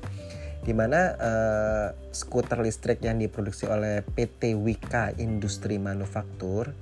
di 0.64 0.72
mana 0.72 1.12
uh, 1.20 1.88
skuter 2.08 2.64
listrik 2.64 3.04
yang 3.04 3.20
diproduksi 3.20 3.68
oleh 3.68 4.00
PT 4.00 4.56
Wika 4.56 5.12
Industri 5.20 5.76
Manufaktur 5.76 6.72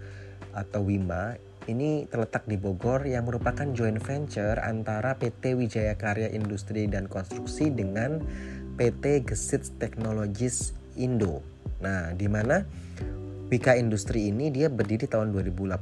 atau 0.54 0.86
Wima 0.86 1.34
ini 1.70 2.10
terletak 2.10 2.46
di 2.50 2.58
Bogor 2.58 3.06
yang 3.06 3.26
merupakan 3.26 3.66
joint 3.70 3.98
venture 4.02 4.58
antara 4.58 5.14
PT 5.14 5.54
Wijaya 5.54 5.94
Karya 5.94 6.30
Industri 6.34 6.90
dan 6.90 7.06
Konstruksi 7.06 7.70
dengan 7.70 8.18
PT 8.74 9.30
Gesit 9.30 9.78
Technologies 9.78 10.74
Indo. 10.98 11.38
Nah, 11.78 12.10
di 12.18 12.26
mana 12.26 12.66
Wika 13.46 13.78
Industri 13.78 14.32
ini 14.32 14.50
dia 14.50 14.72
berdiri 14.72 15.06
tahun 15.06 15.30
2018. 15.30 15.76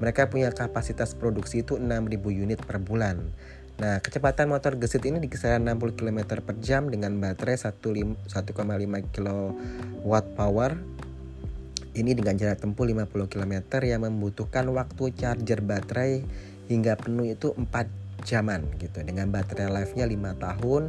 Mereka 0.00 0.28
punya 0.28 0.52
kapasitas 0.52 1.16
produksi 1.16 1.64
itu 1.64 1.80
6.000 1.80 2.10
unit 2.28 2.60
per 2.60 2.80
bulan. 2.80 3.20
Nah, 3.80 3.96
kecepatan 4.04 4.52
motor 4.52 4.76
gesit 4.76 5.00
ini 5.08 5.24
di 5.24 5.32
kisaran 5.32 5.64
60 5.64 5.96
km 5.96 6.36
per 6.44 6.60
jam 6.60 6.92
dengan 6.92 7.16
baterai 7.16 7.56
1,5 7.56 7.80
kW 9.08 10.12
power. 10.36 10.76
Ini 11.96 12.12
dengan 12.12 12.36
jarak 12.36 12.60
tempuh 12.60 12.84
50 12.84 13.32
km 13.32 13.54
yang 13.80 14.04
membutuhkan 14.04 14.68
waktu 14.68 15.16
charger 15.16 15.64
baterai 15.64 16.20
hingga 16.68 17.00
penuh 17.00 17.32
itu 17.32 17.56
4 17.56 18.28
jaman 18.28 18.68
gitu. 18.76 19.00
Dengan 19.00 19.32
baterai 19.32 19.72
life-nya 19.72 20.04
5 20.04 20.44
tahun, 20.44 20.82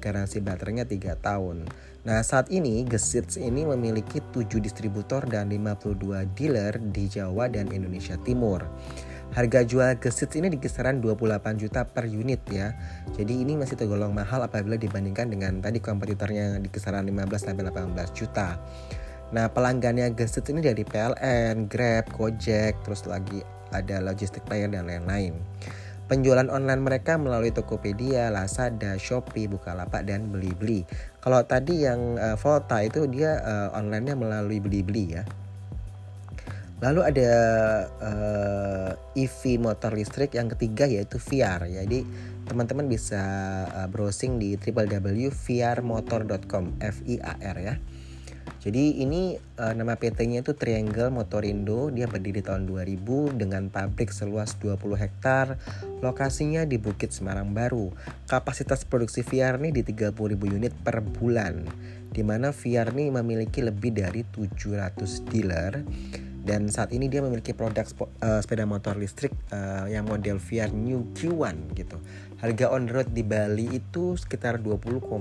garansi 0.00 0.40
baterainya 0.40 0.88
3 0.88 1.20
tahun. 1.20 1.68
Nah, 2.08 2.24
saat 2.24 2.48
ini 2.48 2.80
Gesits 2.88 3.36
ini 3.36 3.68
memiliki 3.68 4.24
7 4.24 4.56
distributor 4.64 5.20
dan 5.28 5.52
52 5.52 6.24
dealer 6.32 6.80
di 6.80 7.12
Jawa 7.12 7.52
dan 7.52 7.68
Indonesia 7.68 8.16
Timur. 8.24 8.64
Harga 9.28 9.60
jual 9.60 10.00
gesit 10.00 10.32
ini 10.40 10.48
di 10.48 10.56
kisaran 10.56 11.04
28 11.04 11.60
juta 11.60 11.84
per 11.84 12.08
unit 12.08 12.40
ya. 12.48 12.72
Jadi 13.12 13.44
ini 13.44 13.60
masih 13.60 13.76
tergolong 13.76 14.16
mahal 14.16 14.40
apabila 14.40 14.80
dibandingkan 14.80 15.28
dengan 15.28 15.60
tadi 15.60 15.84
kompetitornya 15.84 16.56
di 16.58 16.72
kisaran 16.72 17.04
15 17.04 17.52
sampai 17.52 17.64
18 17.68 18.16
juta. 18.16 18.56
Nah, 19.28 19.52
pelanggannya 19.52 20.16
gesit 20.16 20.48
ini 20.48 20.64
dari 20.64 20.88
PLN, 20.88 21.68
Grab, 21.68 22.08
Gojek, 22.16 22.80
terus 22.80 23.04
lagi 23.04 23.44
ada 23.68 24.00
logistik 24.00 24.40
player 24.48 24.72
dan 24.72 24.88
lain-lain. 24.88 25.36
Penjualan 26.08 26.48
online 26.48 26.80
mereka 26.80 27.20
melalui 27.20 27.52
Tokopedia, 27.52 28.32
Lazada, 28.32 28.96
Shopee, 28.96 29.44
Bukalapak 29.44 30.08
dan 30.08 30.32
Blibli. 30.32 30.88
Kalau 31.20 31.44
tadi 31.44 31.84
yang 31.84 32.16
uh, 32.16 32.32
Volta 32.40 32.80
itu 32.80 33.04
dia 33.04 33.44
uh, 33.44 33.76
online-nya 33.76 34.16
melalui 34.16 34.56
Blibli 34.56 35.20
ya. 35.20 35.28
Lalu 36.78 37.10
ada 37.10 37.34
uh, 37.98 38.94
eh, 38.94 39.26
EV 39.26 39.58
motor 39.58 39.98
listrik 39.98 40.38
yang 40.38 40.46
ketiga 40.46 40.86
yaitu 40.86 41.18
VR. 41.18 41.66
Jadi 41.66 42.06
teman-teman 42.46 42.86
bisa 42.86 43.18
uh, 43.74 43.90
browsing 43.90 44.38
di 44.38 44.54
www.vrmotor.com 44.54 46.78
F 46.78 47.02
I 47.10 47.18
A 47.18 47.34
R 47.42 47.58
ya. 47.58 47.74
Jadi 48.58 48.98
ini 49.02 49.38
uh, 49.38 49.70
nama 49.74 49.94
PT-nya 49.98 50.42
itu 50.46 50.54
Triangle 50.54 51.10
Motorindo. 51.10 51.90
Dia 51.90 52.06
berdiri 52.06 52.46
tahun 52.46 52.70
2000 52.70 53.38
dengan 53.38 53.70
pabrik 53.70 54.12
seluas 54.14 54.54
20 54.62 54.94
hektar. 54.98 55.58
Lokasinya 55.98 56.62
di 56.62 56.78
Bukit 56.78 57.10
Semarang 57.10 57.50
Baru. 57.54 57.90
Kapasitas 58.30 58.84
produksi 58.86 59.22
VR 59.26 59.58
nih 59.58 59.82
di 59.82 59.84
30.000 59.86 60.14
unit 60.46 60.70
per 60.78 61.02
bulan. 61.02 61.66
Di 62.08 62.22
mana 62.22 62.54
VR 62.54 62.94
nih 62.94 63.10
memiliki 63.18 63.66
lebih 63.66 63.98
dari 63.98 64.22
700 64.22 65.26
dealer 65.26 65.82
dan 66.48 66.72
saat 66.72 66.96
ini 66.96 67.12
dia 67.12 67.20
memiliki 67.20 67.52
produk 67.52 67.84
uh, 68.24 68.40
sepeda 68.40 68.64
motor 68.64 68.96
listrik 68.96 69.36
uh, 69.52 69.84
yang 69.84 70.08
model 70.08 70.40
VR 70.40 70.72
New 70.72 71.12
Q1 71.12 71.76
gitu. 71.76 72.00
Harga 72.40 72.72
on 72.72 72.88
road 72.88 73.12
di 73.12 73.20
Bali 73.20 73.68
itu 73.76 74.16
sekitar 74.16 74.64
20,6 74.64 75.12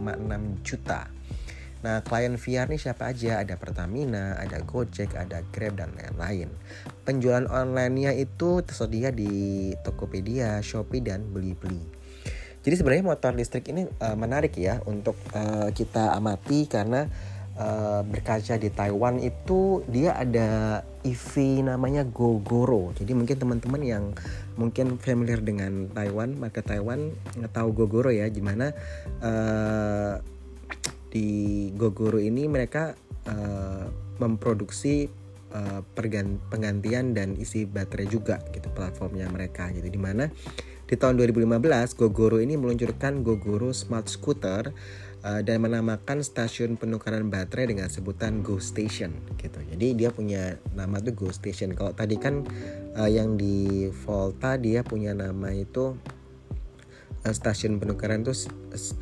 juta. 0.64 1.12
Nah, 1.84 2.02
klien 2.02 2.40
VR 2.40 2.72
ini 2.72 2.80
siapa 2.80 3.12
aja? 3.12 3.44
Ada 3.44 3.60
Pertamina, 3.60 4.40
ada 4.40 4.64
Gojek, 4.64 5.14
ada 5.14 5.44
Grab 5.52 5.78
dan 5.78 5.94
lain-lain. 5.94 6.50
Penjualan 7.04 7.46
online-nya 7.46 8.16
itu 8.16 8.64
tersedia 8.64 9.12
di 9.12 9.76
Tokopedia, 9.84 10.64
Shopee 10.64 11.04
dan 11.04 11.28
Blibli. 11.30 11.84
Jadi 12.66 12.76
sebenarnya 12.76 13.06
motor 13.06 13.32
listrik 13.36 13.70
ini 13.72 13.88
uh, 13.88 14.18
menarik 14.18 14.58
ya 14.58 14.84
untuk 14.90 15.16
uh, 15.32 15.72
kita 15.72 16.12
amati 16.18 16.68
karena 16.68 17.08
uh, 17.58 18.02
berkaca 18.06 18.56
di 18.56 18.70
Taiwan 18.72 19.20
itu 19.20 19.82
dia 19.90 20.16
ada 20.16 20.82
EV 21.04 21.66
namanya 21.66 22.06
Gogoro. 22.06 22.94
Jadi 22.96 23.12
mungkin 23.18 23.38
teman-teman 23.38 23.82
yang 23.84 24.06
mungkin 24.56 24.98
familiar 24.98 25.42
dengan 25.42 25.90
Taiwan, 25.92 26.38
maka 26.38 26.62
Taiwan 26.62 27.14
tahu 27.52 27.70
Gogoro 27.74 28.14
ya, 28.14 28.30
gimana 28.30 28.74
uh, 29.22 30.22
di 31.10 31.70
Gogoro 31.74 32.22
ini 32.22 32.46
mereka 32.46 32.94
uh, 33.26 33.86
memproduksi 34.22 35.10
uh, 35.54 35.82
penggantian 36.52 37.16
dan 37.16 37.38
isi 37.40 37.64
baterai 37.66 38.08
juga 38.10 38.42
gitu 38.52 38.68
platformnya 38.74 39.30
mereka 39.32 39.72
gitu 39.72 39.88
di 39.88 40.00
mana 40.00 40.28
di 40.88 40.96
tahun 40.96 41.20
2015 41.20 42.00
Gogoro 42.00 42.40
ini 42.40 42.56
meluncurkan 42.56 43.20
Gogoro 43.20 43.76
Smart 43.76 44.08
Scooter 44.08 44.72
uh, 45.28 45.42
dan 45.44 45.60
menamakan 45.60 46.24
stasiun 46.24 46.80
penukaran 46.80 47.28
baterai 47.28 47.76
dengan 47.76 47.92
sebutan 47.92 48.40
Go 48.40 48.64
Station 48.64 49.12
gitu. 49.36 49.60
Jadi 49.60 49.88
dia 50.00 50.10
punya 50.16 50.56
nama 50.72 51.04
tuh 51.04 51.12
Go 51.12 51.30
Station. 51.36 51.76
Kalau 51.76 51.92
tadi 51.92 52.16
kan 52.16 52.48
uh, 52.96 53.12
yang 53.12 53.36
di 53.36 53.92
Volta 54.08 54.56
dia 54.56 54.88
punya 54.88 55.12
nama 55.12 55.52
itu 55.52 56.00
uh, 57.28 57.34
stasiun 57.36 57.84
penukaran 57.84 58.24
tuh 58.24 58.36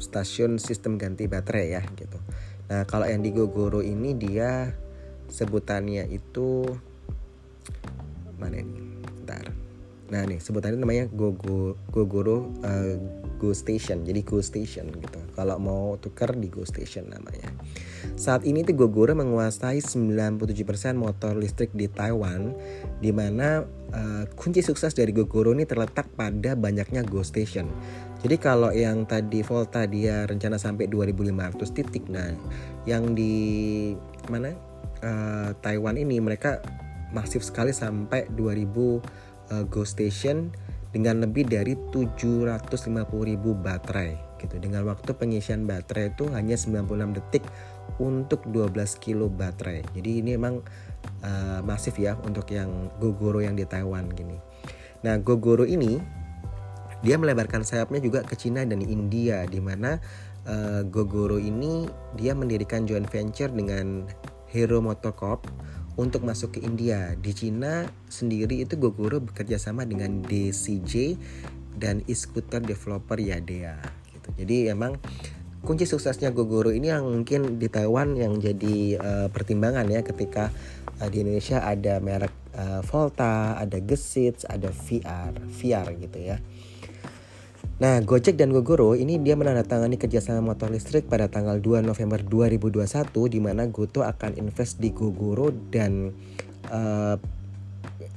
stasiun 0.02 0.58
sistem 0.58 0.98
ganti 0.98 1.30
baterai 1.30 1.68
ya 1.78 1.84
gitu. 1.94 2.18
Nah, 2.66 2.82
kalau 2.90 3.06
yang 3.06 3.22
di 3.22 3.30
Gogoro 3.30 3.86
ini 3.86 4.18
dia 4.18 4.74
sebutannya 5.30 6.10
itu 6.10 6.66
mana 8.42 8.58
ini? 8.58 8.98
Bentar. 9.22 9.54
Nah, 10.10 10.22
nih 10.26 10.42
sebutannya 10.42 10.82
namanya 10.82 11.06
Gogo 11.14 11.78
Gogoro 11.94 12.50
uh, 12.66 13.25
Go 13.36 13.52
Station. 13.52 14.04
Jadi 14.04 14.22
Go 14.24 14.40
Station 14.40 14.92
gitu. 14.92 15.20
Kalau 15.36 15.60
mau 15.60 15.96
tuker 16.00 16.34
di 16.36 16.48
Go 16.48 16.64
Station 16.64 17.12
namanya. 17.12 17.52
Saat 18.16 18.48
ini 18.48 18.64
tuh 18.64 18.80
Gogoro 18.80 19.12
menguasai 19.12 19.84
97% 19.84 20.40
motor 20.96 21.36
listrik 21.36 21.76
di 21.76 21.92
Taiwan 21.92 22.56
di 23.04 23.12
mana 23.12 23.64
uh, 23.92 24.24
kunci 24.40 24.64
sukses 24.64 24.96
dari 24.96 25.12
Gogoro 25.12 25.52
ini 25.52 25.68
terletak 25.68 26.08
pada 26.16 26.56
banyaknya 26.56 27.04
Go 27.04 27.22
Station. 27.26 27.68
Jadi 28.26 28.36
kalau 28.42 28.74
yang 28.74 29.06
tadi 29.06 29.46
Volta 29.46 29.86
dia 29.86 30.26
rencana 30.26 30.58
sampai 30.58 30.90
2500 30.90 31.76
titik. 31.76 32.10
Nah, 32.10 32.34
yang 32.90 33.14
di 33.14 33.94
mana? 34.32 34.56
Uh, 35.06 35.52
Taiwan 35.62 36.00
ini 36.00 36.18
mereka 36.18 36.64
masif 37.14 37.46
sekali 37.46 37.76
sampai 37.76 38.26
2000 38.34 38.66
uh, 39.52 39.64
Go 39.70 39.86
Station 39.86 40.50
dengan 40.96 41.28
lebih 41.28 41.52
dari 41.52 41.76
750.000 41.92 42.64
baterai 43.60 44.16
gitu. 44.40 44.56
Dengan 44.64 44.88
waktu 44.88 45.12
pengisian 45.12 45.68
baterai 45.68 46.16
itu 46.16 46.32
hanya 46.32 46.56
96 46.56 47.20
detik 47.20 47.44
untuk 48.00 48.48
12 48.48 49.04
kilo 49.04 49.28
baterai. 49.28 49.84
Jadi 49.92 50.24
ini 50.24 50.40
emang 50.40 50.64
uh, 51.20 51.60
masif 51.68 52.00
ya 52.00 52.16
untuk 52.24 52.48
yang 52.48 52.88
Gogoro 53.04 53.44
yang 53.44 53.60
di 53.60 53.68
Taiwan 53.68 54.08
gini. 54.16 54.40
Nah, 55.04 55.20
Gogoro 55.20 55.68
ini 55.68 56.00
dia 57.04 57.20
melebarkan 57.20 57.68
sayapnya 57.68 58.00
juga 58.00 58.24
ke 58.24 58.40
Cina 58.40 58.64
dan 58.64 58.80
India 58.80 59.44
di 59.52 59.60
mana 59.60 60.00
uh, 60.48 60.88
Gogoro 60.88 61.44
ini 61.44 61.92
dia 62.16 62.32
mendirikan 62.32 62.88
joint 62.88 63.12
venture 63.12 63.52
dengan 63.52 64.08
Hero 64.48 64.80
Motor 64.80 65.12
Corp 65.12 65.44
untuk 65.96 66.28
masuk 66.28 66.60
ke 66.60 66.60
India. 66.64 67.16
Di 67.20 67.32
Cina 67.32 67.88
sendiri 68.08 68.64
itu 68.64 68.76
Gogoro 68.76 69.24
bekerja 69.24 69.60
sama 69.60 69.88
dengan 69.88 70.24
DCJ 70.24 71.16
dan 71.76 72.04
e-scooter 72.08 72.64
developer 72.64 73.20
Yadea 73.20 73.80
gitu. 74.12 74.30
Jadi 74.40 74.72
emang 74.72 75.00
kunci 75.66 75.90
suksesnya 75.90 76.30
Gogoro 76.30 76.70
ini 76.70 76.94
yang 76.94 77.10
mungkin 77.10 77.58
di 77.58 77.68
Taiwan 77.68 78.14
yang 78.16 78.38
jadi 78.38 79.02
uh, 79.02 79.28
pertimbangan 79.34 79.90
ya 79.90 80.06
ketika 80.06 80.54
uh, 81.02 81.10
di 81.10 81.26
Indonesia 81.26 81.66
ada 81.66 81.98
merek 82.00 82.32
uh, 82.54 82.86
Volta, 82.86 83.58
ada 83.58 83.82
Gesits, 83.82 84.46
ada 84.46 84.70
VR, 84.70 85.34
VR 85.50 85.88
gitu 85.98 86.20
ya. 86.22 86.38
Nah, 87.76 88.00
Gojek 88.00 88.40
dan 88.40 88.56
Gogoro 88.56 88.96
ini 88.96 89.20
dia 89.20 89.36
menandatangani 89.36 90.00
kerjasama 90.00 90.40
motor 90.40 90.72
listrik 90.72 91.12
pada 91.12 91.28
tanggal 91.28 91.60
2 91.60 91.84
November 91.84 92.24
2021 92.24 92.80
di 93.28 93.44
mana 93.44 93.68
Goto 93.68 94.00
akan 94.00 94.40
invest 94.40 94.80
di 94.80 94.96
Gogoro 94.96 95.52
dan 95.52 96.16
uh, 96.72 97.20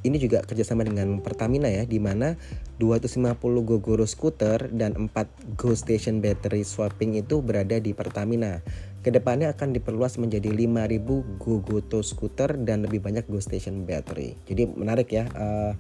ini 0.07 0.15
juga 0.23 0.47
kerjasama 0.47 0.87
dengan 0.87 1.19
Pertamina 1.19 1.67
ya 1.67 1.83
di 1.83 1.99
mana 1.99 2.39
250 2.79 3.35
Gogoro 3.67 4.07
scooter 4.07 4.71
dan 4.71 4.95
4 5.11 5.59
Go 5.59 5.75
Station 5.75 6.23
battery 6.23 6.63
swapping 6.63 7.19
itu 7.19 7.43
berada 7.43 7.83
di 7.83 7.91
Pertamina. 7.99 8.63
Ke 9.03 9.11
depannya 9.11 9.51
akan 9.51 9.75
diperluas 9.75 10.23
menjadi 10.23 10.55
5000 10.55 11.43
Gogoto 11.43 12.07
scooter 12.07 12.55
dan 12.63 12.87
lebih 12.87 13.03
banyak 13.03 13.27
Go 13.27 13.43
Station 13.43 13.83
battery. 13.83 14.39
Jadi 14.47 14.71
menarik 14.71 15.11
ya 15.11 15.27
uh, 15.35 15.75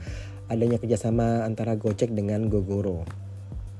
adanya 0.50 0.82
kerjasama 0.82 1.46
antara 1.46 1.78
Gojek 1.78 2.10
dengan 2.10 2.50
Gogoro. 2.50 3.27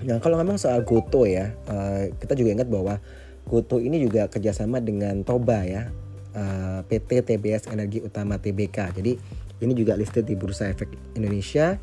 Nah 0.07 0.23
kalau 0.23 0.39
memang 0.39 0.61
soal 0.61 0.87
Goto 0.87 1.27
ya, 1.27 1.51
uh, 1.67 2.07
kita 2.23 2.39
juga 2.39 2.55
ingat 2.55 2.71
bahwa 2.71 3.03
Goto 3.49 3.83
ini 3.83 3.99
juga 3.99 4.31
kerjasama 4.31 4.79
dengan 4.79 5.25
Toba 5.27 5.65
ya, 5.65 5.89
uh, 6.37 6.85
eh, 6.85 7.01
PT 7.01 7.25
TBS 7.25 7.73
Energi 7.73 8.05
Utama 8.05 8.37
TBK. 8.39 8.95
Jadi 8.95 9.13
ini 9.59 9.73
juga 9.75 9.99
listed 9.99 10.29
di 10.29 10.39
Bursa 10.39 10.71
Efek 10.71 11.19
Indonesia, 11.19 11.81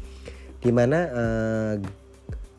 di 0.62 0.72
mana 0.72 1.00
uh, 1.12 1.76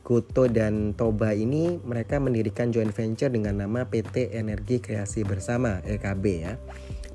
Goto 0.07 0.47
dan 0.47 0.93
Toba 0.93 1.33
ini 1.33 1.81
mereka 1.83 2.21
mendirikan 2.21 2.71
joint 2.71 2.93
venture 2.93 3.33
dengan 3.33 3.59
nama 3.59 3.89
PT 3.89 4.37
Energi 4.37 4.79
Kreasi 4.79 5.25
Bersama 5.25 5.81
(EKB) 5.83 6.25
ya. 6.43 6.55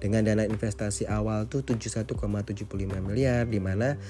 Dengan 0.01 0.25
dana 0.25 0.49
investasi 0.49 1.05
awal 1.05 1.45
tuh 1.45 1.61
71,75 1.61 2.65
miliar 3.05 3.45
di 3.45 3.61
mana 3.61 4.01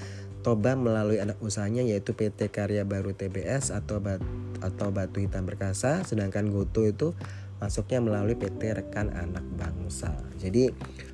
Toba 0.42 0.74
melalui 0.74 1.22
anak 1.22 1.38
usahanya 1.38 1.86
yaitu 1.86 2.12
PT 2.18 2.50
Karya 2.50 2.82
Baru 2.82 3.14
TBS 3.14 3.70
atau 3.70 4.02
bat, 4.02 4.18
atau 4.58 4.90
Batu 4.90 5.22
Hitam 5.22 5.46
Perkasa, 5.46 6.02
sedangkan 6.02 6.50
Goto 6.50 6.82
itu 6.82 7.14
masuknya 7.62 8.02
melalui 8.02 8.34
PT 8.34 8.58
Rekan 8.74 9.14
Anak 9.14 9.46
Bangsa. 9.54 10.10
Jadi 10.42 10.66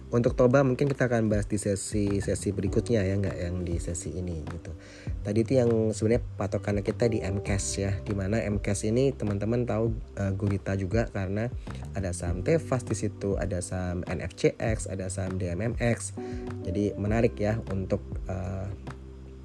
untuk 0.08 0.32
Toba 0.32 0.64
mungkin 0.64 0.88
kita 0.88 1.04
akan 1.04 1.28
bahas 1.28 1.44
di 1.44 1.60
sesi 1.60 2.24
sesi 2.24 2.48
berikutnya 2.48 3.04
ya 3.04 3.20
nggak 3.20 3.36
yang 3.44 3.60
di 3.60 3.76
sesi 3.76 4.16
ini 4.16 4.40
gitu. 4.48 4.72
Tadi 5.20 5.44
itu 5.44 5.60
yang 5.60 5.92
sebenarnya 5.92 6.24
patokan 6.40 6.80
kita 6.80 7.12
di 7.12 7.20
MCAS 7.20 7.64
ya, 7.76 7.92
di 8.00 8.16
mana 8.16 8.40
MCAS 8.40 8.88
ini 8.88 9.12
teman-teman 9.12 9.68
tahu 9.68 9.92
uh, 10.16 10.32
gurita 10.32 10.72
juga 10.80 11.12
karena 11.12 11.52
ada 11.92 12.16
saham 12.16 12.40
Tefas 12.40 12.88
di 12.88 12.96
situ, 12.96 13.36
ada 13.36 13.60
saham 13.60 14.00
NFCX, 14.08 14.88
ada 14.88 15.12
saham 15.12 15.36
DMMX. 15.36 16.16
Jadi 16.64 16.96
menarik 16.96 17.36
ya 17.36 17.60
untuk 17.68 18.00
uh, 18.32 18.64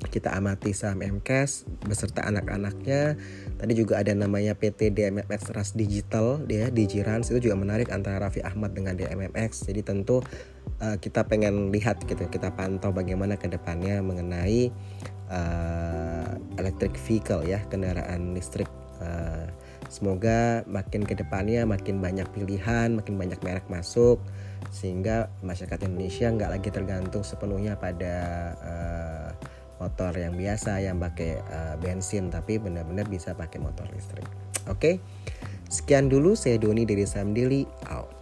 kita 0.08 0.36
amati 0.36 0.76
saham 0.76 1.02
MCAS 1.02 1.68
beserta 1.88 2.24
anak-anaknya. 2.28 3.16
Tadi 3.58 3.74
juga 3.74 4.00
ada 4.00 4.12
namanya 4.12 4.54
PT 4.54 4.92
DMMX 4.94 5.52
Ras 5.56 5.72
Digital 5.74 6.44
dia 6.44 6.68
Digirans 6.68 7.32
itu 7.32 7.50
juga 7.50 7.56
menarik 7.60 7.90
antara 7.90 8.20
Raffi 8.20 8.44
Ahmad 8.44 8.76
dengan 8.76 8.96
DMMX. 9.00 9.68
Jadi 9.68 9.82
tentu 9.84 10.20
uh, 10.84 10.96
kita 11.00 11.24
pengen 11.28 11.72
lihat 11.72 12.04
gitu, 12.04 12.28
kita 12.28 12.52
pantau 12.54 12.92
bagaimana 12.92 13.40
ke 13.40 13.48
depannya 13.48 14.04
mengenai 14.04 14.70
uh, 15.32 16.36
electric 16.60 16.96
vehicle 17.08 17.44
ya, 17.48 17.64
kendaraan 17.72 18.36
listrik 18.36 18.70
uh, 19.02 19.48
semoga 19.94 20.66
makin 20.66 21.06
ke 21.06 21.14
depannya 21.14 21.70
makin 21.70 22.02
banyak 22.02 22.26
pilihan, 22.34 22.98
makin 22.98 23.14
banyak 23.14 23.38
merek 23.46 23.68
masuk 23.70 24.18
sehingga 24.74 25.30
masyarakat 25.46 25.86
Indonesia 25.86 26.34
nggak 26.34 26.52
lagi 26.58 26.70
tergantung 26.74 27.22
sepenuhnya 27.22 27.78
pada 27.78 28.16
uh, 28.58 29.30
motor 29.84 30.16
yang 30.16 30.40
biasa 30.40 30.80
yang 30.80 31.04
pakai 31.04 31.44
uh, 31.44 31.76
bensin 31.84 32.32
tapi 32.32 32.56
benar-benar 32.56 33.12
bisa 33.12 33.36
pakai 33.36 33.60
motor 33.60 33.84
listrik. 33.92 34.24
Oke. 34.72 34.80
Okay? 34.80 34.96
Sekian 35.68 36.08
dulu 36.08 36.38
saya 36.38 36.62
Doni 36.62 36.88
dari 36.88 37.04
Sam 37.04 37.34
Daily 37.34 37.68
out. 37.90 38.13